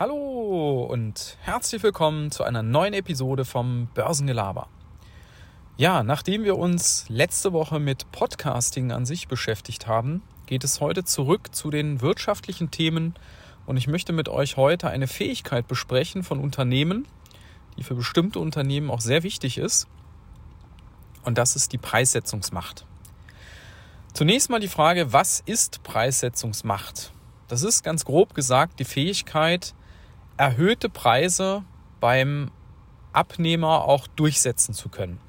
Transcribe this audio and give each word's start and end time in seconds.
Hallo 0.00 0.86
und 0.90 1.36
herzlich 1.42 1.82
willkommen 1.82 2.30
zu 2.30 2.42
einer 2.42 2.62
neuen 2.62 2.94
Episode 2.94 3.44
vom 3.44 3.86
Börsengelaber. 3.92 4.66
Ja, 5.76 6.02
nachdem 6.02 6.42
wir 6.42 6.56
uns 6.56 7.04
letzte 7.10 7.52
Woche 7.52 7.78
mit 7.78 8.10
Podcasting 8.10 8.92
an 8.92 9.04
sich 9.04 9.28
beschäftigt 9.28 9.86
haben, 9.88 10.22
geht 10.46 10.64
es 10.64 10.80
heute 10.80 11.04
zurück 11.04 11.54
zu 11.54 11.68
den 11.70 12.00
wirtschaftlichen 12.00 12.70
Themen 12.70 13.12
und 13.66 13.76
ich 13.76 13.88
möchte 13.88 14.14
mit 14.14 14.30
euch 14.30 14.56
heute 14.56 14.88
eine 14.88 15.06
Fähigkeit 15.06 15.68
besprechen 15.68 16.22
von 16.22 16.40
Unternehmen, 16.40 17.06
die 17.76 17.84
für 17.84 17.94
bestimmte 17.94 18.38
Unternehmen 18.38 18.88
auch 18.88 19.02
sehr 19.02 19.22
wichtig 19.22 19.58
ist. 19.58 19.86
Und 21.24 21.36
das 21.36 21.56
ist 21.56 21.74
die 21.74 21.78
Preissetzungsmacht. 21.78 22.86
Zunächst 24.14 24.48
mal 24.48 24.60
die 24.60 24.68
Frage, 24.68 25.12
was 25.12 25.40
ist 25.44 25.82
Preissetzungsmacht? 25.82 27.12
Das 27.48 27.62
ist 27.62 27.84
ganz 27.84 28.06
grob 28.06 28.32
gesagt 28.32 28.80
die 28.80 28.84
Fähigkeit, 28.84 29.74
erhöhte 30.40 30.88
Preise 30.88 31.64
beim 32.00 32.50
Abnehmer 33.12 33.84
auch 33.84 34.06
durchsetzen 34.06 34.72
zu 34.72 34.88
können. 34.88 35.20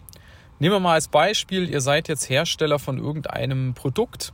Nehmen 0.57 0.75
wir 0.75 0.79
mal 0.79 0.93
als 0.93 1.09
Beispiel, 1.09 1.69
ihr 1.69 1.81
seid 1.81 2.07
jetzt 2.07 2.29
Hersteller 2.29 2.79
von 2.79 2.97
irgendeinem 2.97 3.73
Produkt. 3.73 4.31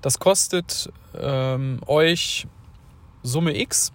Das 0.00 0.20
kostet 0.20 0.92
ähm, 1.18 1.80
euch 1.86 2.46
Summe 3.24 3.58
X. 3.58 3.92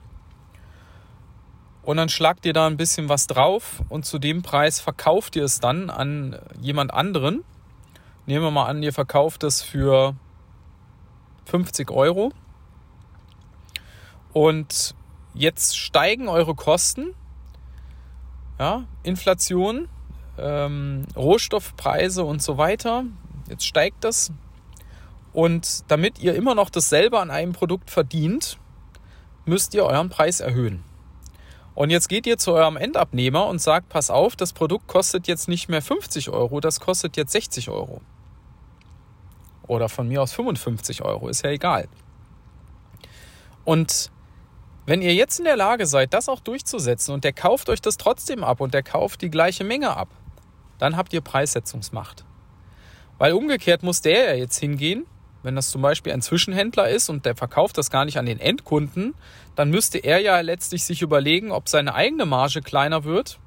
Und 1.83 1.95
dann 1.95 2.09
schlagt 2.09 2.45
ihr 2.45 2.53
da 2.53 2.67
ein 2.67 2.75
bisschen 2.75 3.07
was 3.07 3.27
drauf 3.27 3.81
und 3.87 4.05
zu 4.05 4.19
dem 4.19 4.41
Preis 4.41 4.81
verkauft 4.81 5.37
ihr 5.37 5.45
es 5.45 5.61
dann 5.61 5.89
an 5.89 6.37
jemand 6.59 6.93
anderen. 6.93 7.45
Nehmen 8.25 8.43
wir 8.43 8.51
mal 8.51 8.65
an, 8.65 8.83
ihr 8.83 8.91
verkauft 8.91 9.45
es 9.45 9.61
für 9.61 10.13
50 11.45 11.89
Euro. 11.89 12.33
Und 14.33 14.93
Jetzt 15.33 15.77
steigen 15.77 16.27
eure 16.27 16.55
Kosten, 16.55 17.13
ja, 18.59 18.85
Inflation, 19.03 19.87
ähm, 20.37 21.05
Rohstoffpreise 21.15 22.23
und 22.23 22.41
so 22.41 22.57
weiter. 22.57 23.03
Jetzt 23.49 23.65
steigt 23.65 24.03
das. 24.03 24.31
Und 25.33 25.89
damit 25.89 26.19
ihr 26.19 26.35
immer 26.35 26.55
noch 26.55 26.69
dasselbe 26.69 27.19
an 27.19 27.31
einem 27.31 27.53
Produkt 27.53 27.89
verdient, 27.89 28.57
müsst 29.45 29.73
ihr 29.73 29.85
euren 29.85 30.09
Preis 30.09 30.39
erhöhen. 30.39 30.83
Und 31.75 31.91
jetzt 31.91 32.09
geht 32.09 32.27
ihr 32.27 32.37
zu 32.37 32.53
eurem 32.53 32.75
Endabnehmer 32.75 33.47
und 33.47 33.59
sagt, 33.59 33.89
pass 33.89 34.09
auf, 34.09 34.35
das 34.35 34.51
Produkt 34.53 34.87
kostet 34.87 35.27
jetzt 35.27 35.47
nicht 35.47 35.69
mehr 35.69 35.81
50 35.81 36.29
Euro, 36.29 36.59
das 36.59 36.79
kostet 36.79 37.15
jetzt 37.15 37.31
60 37.31 37.69
Euro. 37.69 38.01
Oder 39.65 39.87
von 39.87 40.07
mir 40.07 40.21
aus 40.21 40.33
55 40.33 41.03
Euro, 41.03 41.29
ist 41.29 41.43
ja 41.43 41.51
egal. 41.51 41.87
Und 43.63 44.11
wenn 44.89 45.03
ihr 45.03 45.13
jetzt 45.13 45.37
in 45.37 45.45
der 45.45 45.55
Lage 45.55 45.85
seid, 45.85 46.15
das 46.15 46.27
auch 46.29 46.39
durchzusetzen 46.39 47.13
und 47.13 47.23
der 47.23 47.31
kauft 47.31 47.69
euch 47.69 47.79
das 47.79 47.97
trotzdem 47.97 48.43
ab 48.43 48.59
und 48.59 48.73
der 48.73 48.81
kauft 48.81 49.21
die 49.21 49.29
gleiche 49.29 49.63
Menge 49.63 49.95
ab, 49.95 50.09
dann 50.79 50.97
habt 50.97 51.13
ihr 51.13 51.21
Preissetzungsmacht. 51.21 52.25
Weil 53.19 53.33
umgekehrt 53.33 53.83
muss 53.83 54.01
der 54.01 54.31
ja 54.31 54.33
jetzt 54.33 54.57
hingehen, 54.57 55.05
wenn 55.43 55.55
das 55.55 55.69
zum 55.69 55.83
Beispiel 55.83 56.11
ein 56.11 56.23
Zwischenhändler 56.23 56.89
ist 56.89 57.07
und 57.07 57.23
der 57.27 57.35
verkauft 57.35 57.77
das 57.77 57.91
gar 57.91 58.03
nicht 58.03 58.17
an 58.17 58.25
den 58.25 58.39
Endkunden, 58.39 59.13
dann 59.55 59.69
müsste 59.69 59.99
er 59.99 60.21
ja 60.21 60.39
letztlich 60.39 60.83
sich 60.83 61.03
überlegen, 61.03 61.51
ob 61.51 61.69
seine 61.69 61.93
eigene 61.93 62.25
Marge 62.25 62.63
kleiner 62.63 63.03
wird 63.03 63.39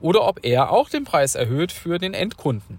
oder 0.00 0.26
ob 0.26 0.46
er 0.46 0.70
auch 0.70 0.88
den 0.88 1.04
Preis 1.04 1.34
erhöht 1.34 1.72
für 1.72 1.98
den 1.98 2.14
Endkunden. 2.14 2.78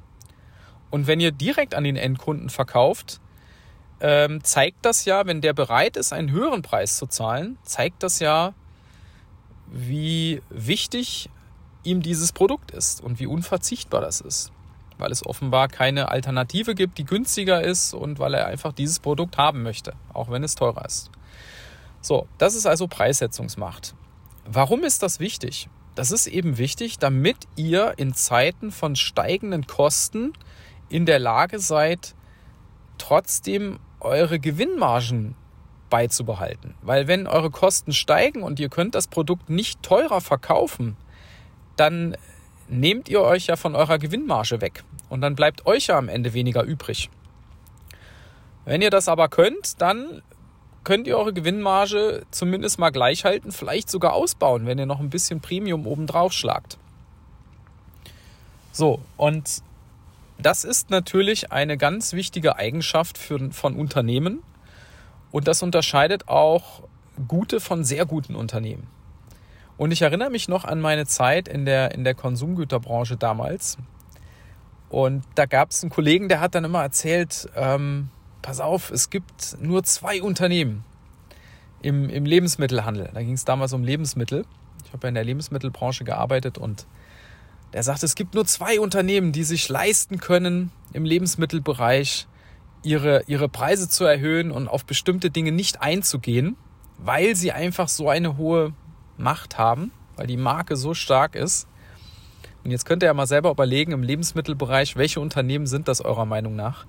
Und 0.89 1.05
wenn 1.05 1.19
ihr 1.19 1.31
direkt 1.31 1.75
an 1.75 1.83
den 1.83 1.97
Endkunden 1.97 2.49
verkauft, 2.49 3.21
ähm, 3.99 4.43
zeigt 4.43 4.85
das 4.85 5.05
ja, 5.05 5.25
wenn 5.25 5.41
der 5.41 5.53
bereit 5.53 5.97
ist, 5.97 6.13
einen 6.13 6.31
höheren 6.31 6.61
Preis 6.61 6.97
zu 6.97 7.07
zahlen, 7.07 7.57
zeigt 7.63 8.03
das 8.03 8.19
ja, 8.19 8.53
wie 9.71 10.41
wichtig 10.49 11.29
ihm 11.83 12.01
dieses 12.01 12.31
Produkt 12.31 12.71
ist 12.71 13.01
und 13.01 13.19
wie 13.19 13.27
unverzichtbar 13.27 14.01
das 14.01 14.21
ist. 14.21 14.51
Weil 14.97 15.11
es 15.11 15.25
offenbar 15.25 15.67
keine 15.67 16.09
Alternative 16.09 16.75
gibt, 16.75 16.97
die 16.97 17.05
günstiger 17.05 17.61
ist 17.61 17.93
und 17.93 18.19
weil 18.19 18.33
er 18.33 18.47
einfach 18.47 18.73
dieses 18.73 18.99
Produkt 18.99 19.37
haben 19.37 19.63
möchte, 19.63 19.93
auch 20.13 20.29
wenn 20.29 20.43
es 20.43 20.55
teurer 20.55 20.85
ist. 20.85 21.11
So, 22.01 22.27
das 22.37 22.55
ist 22.55 22.65
also 22.65 22.87
Preissetzungsmacht. 22.87 23.95
Warum 24.45 24.83
ist 24.83 25.03
das 25.03 25.19
wichtig? 25.19 25.69
Das 25.95 26.11
ist 26.11 26.27
eben 26.27 26.57
wichtig, 26.57 26.99
damit 26.99 27.47
ihr 27.55 27.95
in 27.97 28.13
Zeiten 28.13 28.71
von 28.71 28.95
steigenden 28.95 29.65
Kosten 29.65 30.33
in 30.89 31.05
der 31.05 31.19
Lage 31.19 31.59
seid, 31.59 32.15
trotzdem 32.97 33.79
eure 34.07 34.39
Gewinnmargen 34.39 35.35
beizubehalten. 35.89 36.75
Weil 36.81 37.07
wenn 37.07 37.27
eure 37.27 37.49
Kosten 37.49 37.93
steigen 37.93 38.43
und 38.43 38.59
ihr 38.59 38.69
könnt 38.69 38.95
das 38.95 39.07
Produkt 39.07 39.49
nicht 39.49 39.83
teurer 39.83 40.21
verkaufen, 40.21 40.97
dann 41.75 42.17
nehmt 42.67 43.09
ihr 43.09 43.21
euch 43.21 43.47
ja 43.47 43.55
von 43.55 43.75
eurer 43.75 43.97
Gewinnmarge 43.97 44.61
weg 44.61 44.83
und 45.09 45.21
dann 45.21 45.35
bleibt 45.35 45.65
euch 45.65 45.87
ja 45.87 45.97
am 45.97 46.09
Ende 46.09 46.33
weniger 46.33 46.63
übrig. 46.63 47.09
Wenn 48.65 48.81
ihr 48.81 48.89
das 48.89 49.07
aber 49.07 49.29
könnt, 49.29 49.81
dann 49.81 50.21
könnt 50.83 51.07
ihr 51.07 51.17
eure 51.17 51.33
Gewinnmarge 51.33 52.23
zumindest 52.31 52.79
mal 52.79 52.89
gleich 52.89 53.25
halten, 53.25 53.51
vielleicht 53.51 53.89
sogar 53.89 54.13
ausbauen, 54.13 54.65
wenn 54.65 54.79
ihr 54.79 54.85
noch 54.85 54.99
ein 54.99 55.09
bisschen 55.09 55.39
Premium 55.39 55.87
oben 55.87 56.07
drauf 56.07 56.33
schlagt. 56.33 56.77
So, 58.71 58.99
und 59.15 59.63
das 60.39 60.63
ist 60.63 60.89
natürlich 60.89 61.51
eine 61.51 61.77
ganz 61.77 62.13
wichtige 62.13 62.57
Eigenschaft 62.57 63.17
für, 63.17 63.51
von 63.51 63.75
Unternehmen 63.75 64.43
und 65.31 65.47
das 65.47 65.63
unterscheidet 65.63 66.27
auch 66.27 66.83
gute 67.27 67.59
von 67.59 67.83
sehr 67.83 68.05
guten 68.05 68.35
Unternehmen. 68.35 68.87
Und 69.77 69.91
ich 69.91 70.01
erinnere 70.01 70.29
mich 70.29 70.47
noch 70.47 70.65
an 70.65 70.81
meine 70.81 71.05
Zeit 71.05 71.47
in 71.47 71.65
der, 71.65 71.93
in 71.93 72.03
der 72.03 72.15
Konsumgüterbranche 72.15 73.15
damals. 73.15 73.77
Und 74.89 75.23
da 75.35 75.45
gab 75.45 75.71
es 75.71 75.83
einen 75.83 75.91
Kollegen, 75.91 76.29
der 76.29 76.39
hat 76.39 76.55
dann 76.55 76.63
immer 76.63 76.81
erzählt, 76.81 77.49
ähm, 77.55 78.09
pass 78.41 78.59
auf, 78.59 78.89
es 78.89 79.09
gibt 79.09 79.57
nur 79.61 79.83
zwei 79.83 80.21
Unternehmen 80.21 80.83
im, 81.81 82.09
im 82.09 82.25
Lebensmittelhandel. 82.25 83.09
Da 83.13 83.21
ging 83.21 83.33
es 83.33 83.45
damals 83.45 83.73
um 83.73 83.83
Lebensmittel. 83.83 84.45
Ich 84.85 84.93
habe 84.93 85.07
ja 85.07 85.09
in 85.09 85.15
der 85.15 85.25
Lebensmittelbranche 85.25 86.05
gearbeitet 86.05 86.57
und 86.57 86.87
der 87.73 87.83
sagt, 87.83 88.03
es 88.03 88.15
gibt 88.15 88.33
nur 88.33 88.45
zwei 88.45 88.79
Unternehmen, 88.79 89.31
die 89.31 89.43
sich 89.43 89.67
leisten 89.69 90.19
können, 90.19 90.71
im 90.93 91.05
Lebensmittelbereich 91.05 92.27
ihre, 92.83 93.23
ihre 93.27 93.49
Preise 93.49 93.89
zu 93.89 94.05
erhöhen 94.05 94.51
und 94.51 94.67
auf 94.67 94.85
bestimmte 94.85 95.29
Dinge 95.29 95.51
nicht 95.51 95.81
einzugehen, 95.81 96.55
weil 96.97 97.35
sie 97.35 97.51
einfach 97.51 97.87
so 97.87 98.09
eine 98.09 98.37
hohe 98.37 98.73
Macht 99.17 99.57
haben, 99.57 99.91
weil 100.15 100.27
die 100.27 100.37
Marke 100.37 100.75
so 100.75 100.93
stark 100.93 101.35
ist. 101.35 101.67
Und 102.63 102.71
jetzt 102.71 102.85
könnt 102.85 103.03
ihr 103.03 103.07
ja 103.07 103.13
mal 103.13 103.27
selber 103.27 103.51
überlegen 103.51 103.91
im 103.91 104.03
Lebensmittelbereich, 104.03 104.95
welche 104.95 105.19
Unternehmen 105.19 105.67
sind 105.67 105.87
das 105.87 106.01
eurer 106.01 106.25
Meinung 106.25 106.55
nach, 106.55 106.85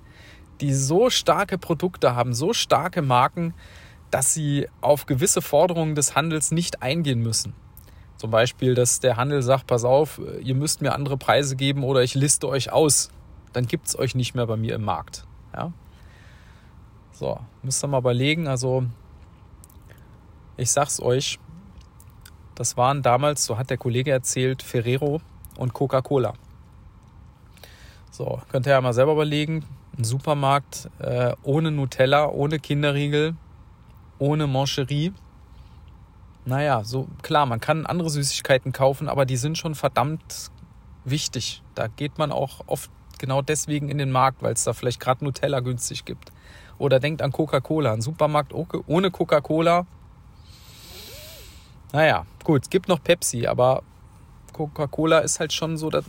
die 0.61 0.75
so 0.75 1.11
starke 1.11 1.59
Produkte 1.59 2.15
haben, 2.15 2.35
so 2.35 2.53
starke 2.53 3.03
Marken, 3.03 3.55
dass 4.11 4.33
sie 4.35 4.69
auf 4.81 5.07
gewisse 5.07 5.43
Forderungen 5.43 5.95
des 5.95 6.15
Handels 6.15 6.51
nicht 6.51 6.83
eingehen 6.83 7.21
müssen. 7.21 7.55
Zum 8.19 8.33
Beispiel, 8.33 8.75
dass 8.75 8.99
der 8.99 9.17
Handel 9.17 9.43
sagt, 9.43 9.69
pass 9.69 9.85
auf, 9.85 10.21
ihr 10.43 10.57
müsst 10.57 10.83
mir 10.83 10.93
andere 10.93 11.17
Preise 11.17 11.55
geben 11.55 11.85
oder 11.85 12.03
ich 12.03 12.17
liste 12.17 12.49
euch 12.49 12.73
aus. 12.73 13.11
Dann 13.53 13.67
gibt 13.67 13.87
es 13.87 13.97
euch 13.97 14.17
nicht 14.17 14.35
mehr 14.35 14.47
bei 14.47 14.57
mir 14.57 14.75
im 14.75 14.85
Markt. 14.85 15.25
Ja? 15.55 15.73
So, 17.13 17.39
müsst 17.63 17.83
ihr 17.85 17.87
mal 17.87 17.99
überlegen. 17.99 18.49
Also, 18.49 18.85
ich 20.57 20.73
sag's 20.73 21.01
euch, 21.01 21.39
das 22.57 22.77
waren 22.77 23.03
damals, 23.03 23.45
so 23.45 23.57
hat 23.57 23.71
der 23.71 23.79
Kollege 23.79 24.11
erzählt, 24.11 24.65
Ferrero 24.65 25.21
und 25.57 25.73
Coca-Cola. 25.73 26.35
So, 28.11 28.43
könnt 28.51 28.67
ihr 28.67 28.73
ja 28.73 28.81
mal 28.81 28.95
selber 28.95 29.13
überlegen. 29.13 29.65
Ein 29.97 30.03
Supermarkt 30.03 30.91
äh, 30.99 31.37
ohne 31.45 31.71
Nutella, 31.71 32.29
ohne 32.29 32.59
Kinderriegel, 32.59 33.37
ohne 34.19 34.49
Mancherie 34.49 35.13
naja, 36.49 36.83
so 36.83 37.07
klar, 37.23 37.45
man 37.45 37.61
kann 37.61 37.85
andere 37.85 38.09
Süßigkeiten 38.09 38.73
kaufen, 38.73 39.09
aber 39.09 39.27
die 39.27 39.37
sind 39.37 39.59
schon 39.59 39.75
verdammt 39.75 40.51
wichtig. 41.05 41.63
Da 41.75 41.89
geht 41.89 42.17
man 42.17 42.33
auch 42.33 42.61
oft 42.67 42.91
genau 43.19 43.43
deswegen 43.43 43.91
in 43.91 43.99
den 43.99 44.11
Markt, 44.11 44.43
weil 44.43 44.55
es 44.55 44.65
da 44.65 44.73
vielleicht 44.73 44.99
gerade 44.99 45.25
Nutella 45.25 45.61
günstig 45.61 46.05
gibt. 46.05 46.33
Oder 46.79 47.01
denkt 47.01 47.21
an 47.21 47.33
Coca-Cola. 47.33 47.93
Ein 47.93 48.01
Supermarkt 48.01 48.55
ohne 48.55 49.11
Coca-Cola. 49.11 49.87
Naja, 51.93 52.25
gut, 52.45 52.63
es 52.63 52.71
gibt 52.71 52.89
noch 52.89 53.03
Pepsi, 53.03 53.47
aber 53.47 53.83
Coca-Cola 54.53 55.19
ist 55.19 55.41
halt 55.41 55.53
schon 55.53 55.77
so 55.77 55.91
das, 55.91 56.05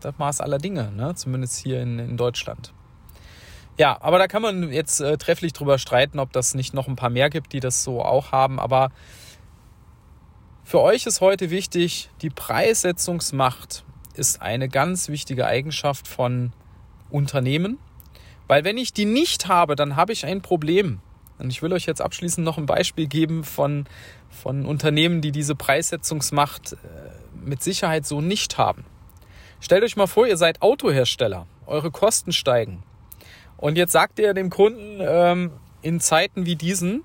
das 0.00 0.16
Maß 0.18 0.40
aller 0.42 0.58
Dinge, 0.58 0.92
ne? 0.92 1.14
zumindest 1.14 1.58
hier 1.58 1.80
in, 1.82 1.98
in 1.98 2.16
Deutschland. 2.16 2.72
Ja, 3.78 3.98
aber 4.00 4.18
da 4.18 4.26
kann 4.26 4.42
man 4.42 4.72
jetzt 4.72 5.00
äh, 5.00 5.18
trefflich 5.18 5.52
drüber 5.52 5.78
streiten, 5.78 6.18
ob 6.18 6.32
das 6.32 6.54
nicht 6.54 6.72
noch 6.72 6.88
ein 6.88 6.96
paar 6.96 7.10
mehr 7.10 7.30
gibt, 7.30 7.52
die 7.52 7.60
das 7.60 7.82
so 7.84 8.02
auch 8.02 8.32
haben. 8.32 8.58
Aber 8.58 8.90
für 10.66 10.80
euch 10.80 11.06
ist 11.06 11.20
heute 11.20 11.50
wichtig, 11.50 12.10
die 12.22 12.28
Preissetzungsmacht 12.28 13.84
ist 14.14 14.42
eine 14.42 14.68
ganz 14.68 15.08
wichtige 15.08 15.46
Eigenschaft 15.46 16.08
von 16.08 16.52
Unternehmen, 17.08 17.78
weil 18.48 18.64
wenn 18.64 18.76
ich 18.76 18.92
die 18.92 19.04
nicht 19.04 19.46
habe, 19.46 19.76
dann 19.76 19.94
habe 19.94 20.12
ich 20.12 20.26
ein 20.26 20.42
Problem. 20.42 20.98
Und 21.38 21.50
ich 21.50 21.62
will 21.62 21.72
euch 21.72 21.86
jetzt 21.86 22.00
abschließend 22.00 22.44
noch 22.44 22.58
ein 22.58 22.66
Beispiel 22.66 23.06
geben 23.06 23.44
von, 23.44 23.86
von 24.28 24.66
Unternehmen, 24.66 25.20
die 25.20 25.30
diese 25.30 25.54
Preissetzungsmacht 25.54 26.72
äh, 26.72 26.76
mit 27.44 27.62
Sicherheit 27.62 28.04
so 28.04 28.20
nicht 28.20 28.58
haben. 28.58 28.84
Stellt 29.60 29.84
euch 29.84 29.94
mal 29.94 30.08
vor, 30.08 30.26
ihr 30.26 30.36
seid 30.36 30.62
Autohersteller, 30.62 31.46
eure 31.66 31.92
Kosten 31.92 32.32
steigen. 32.32 32.82
Und 33.56 33.78
jetzt 33.78 33.92
sagt 33.92 34.18
ihr 34.18 34.34
dem 34.34 34.50
Kunden 34.50 34.98
ähm, 35.00 35.52
in 35.80 36.00
Zeiten 36.00 36.44
wie 36.44 36.56
diesen, 36.56 37.04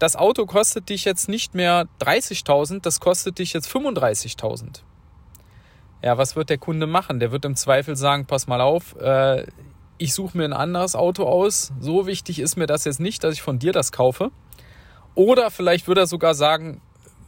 das 0.00 0.16
Auto 0.16 0.46
kostet 0.46 0.88
dich 0.88 1.04
jetzt 1.04 1.28
nicht 1.28 1.54
mehr 1.54 1.86
30.000, 2.00 2.80
das 2.80 3.00
kostet 3.00 3.38
dich 3.38 3.52
jetzt 3.52 3.68
35.000. 3.68 4.80
Ja, 6.02 6.16
was 6.16 6.34
wird 6.34 6.48
der 6.48 6.56
Kunde 6.56 6.86
machen? 6.86 7.20
Der 7.20 7.30
wird 7.32 7.44
im 7.44 7.54
Zweifel 7.54 7.94
sagen, 7.96 8.24
pass 8.24 8.46
mal 8.46 8.62
auf, 8.62 8.96
äh, 8.96 9.46
ich 9.98 10.14
suche 10.14 10.38
mir 10.38 10.44
ein 10.44 10.54
anderes 10.54 10.96
Auto 10.96 11.24
aus. 11.24 11.72
So 11.78 12.06
wichtig 12.06 12.38
ist 12.38 12.56
mir 12.56 12.66
das 12.66 12.86
jetzt 12.86 12.98
nicht, 12.98 13.22
dass 13.22 13.34
ich 13.34 13.42
von 13.42 13.58
dir 13.58 13.72
das 13.72 13.92
kaufe. 13.92 14.30
Oder 15.14 15.50
vielleicht 15.50 15.86
würde 15.86 16.00
er 16.00 16.06
sogar 16.06 16.32
sagen, 16.32 16.80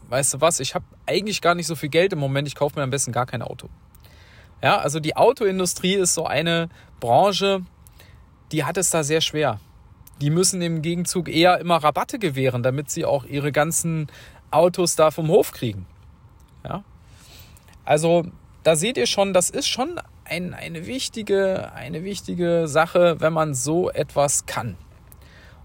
weißt 0.08 0.34
du 0.34 0.40
was, 0.40 0.58
ich 0.58 0.74
habe 0.74 0.86
eigentlich 1.04 1.42
gar 1.42 1.54
nicht 1.54 1.66
so 1.66 1.76
viel 1.76 1.90
Geld 1.90 2.14
im 2.14 2.19
Moment, 2.19 2.48
ich 2.48 2.54
kaufe 2.54 2.78
mir 2.78 2.84
am 2.84 2.90
besten 2.90 3.12
gar 3.12 3.26
kein 3.26 3.42
Auto. 3.42 3.69
Ja, 4.62 4.78
also 4.78 4.98
die 4.98 5.16
Autoindustrie 5.16 5.94
ist 5.94 6.14
so 6.14 6.24
eine 6.24 6.70
Branche, 7.00 7.60
die 8.50 8.64
hat 8.64 8.78
es 8.78 8.88
da 8.88 9.04
sehr 9.04 9.20
schwer. 9.20 9.60
Die 10.22 10.30
müssen 10.30 10.62
im 10.62 10.82
Gegenzug 10.82 11.28
eher 11.28 11.58
immer 11.58 11.78
Rabatte 11.78 12.20
gewähren, 12.20 12.62
damit 12.62 12.90
sie 12.90 13.04
auch 13.04 13.24
ihre 13.24 13.50
ganzen 13.50 14.06
Autos 14.52 14.94
da 14.94 15.10
vom 15.10 15.26
Hof 15.26 15.50
kriegen. 15.50 15.84
Ja? 16.64 16.84
Also 17.84 18.24
da 18.62 18.76
seht 18.76 18.96
ihr 18.96 19.08
schon, 19.08 19.32
das 19.34 19.50
ist 19.50 19.66
schon 19.66 20.00
ein, 20.24 20.54
eine, 20.54 20.86
wichtige, 20.86 21.72
eine 21.72 22.04
wichtige 22.04 22.69
Sache, 22.69 23.16
wenn 23.19 23.32
man 23.32 23.54
so 23.54 23.90
etwas 23.90 24.46
kann. 24.46 24.76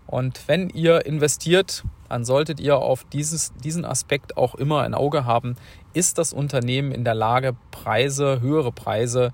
Und 0.08 0.48
wenn 0.48 0.70
ihr 0.70 1.06
investiert, 1.06 1.84
dann 2.10 2.26
solltet 2.26 2.60
ihr 2.60 2.78
auf 2.78 3.04
dieses, 3.04 3.54
diesen 3.64 3.86
Aspekt 3.86 4.38
auch 4.38 4.56
immer 4.56 4.82
ein 4.82 4.96
Auge 4.96 5.26
haben. 5.26 5.56
Ist 5.94 6.18
das 6.18 6.34
Unternehmen 6.34 6.92
in 6.92 7.04
der 7.04 7.14
Lage, 7.14 7.56
Preise, 7.70 8.42
höhere 8.42 8.72
Preise 8.72 9.34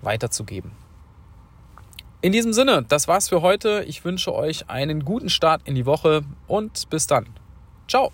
weiterzugeben? 0.00 0.72
In 2.22 2.32
diesem 2.32 2.52
Sinne, 2.52 2.84
das 2.86 3.08
war's 3.08 3.30
für 3.30 3.40
heute. 3.40 3.82
Ich 3.86 4.04
wünsche 4.04 4.34
euch 4.34 4.68
einen 4.68 5.06
guten 5.06 5.30
Start 5.30 5.62
in 5.64 5.74
die 5.74 5.86
Woche 5.86 6.20
und 6.48 6.90
bis 6.90 7.06
dann. 7.06 7.26
Ciao. 7.88 8.12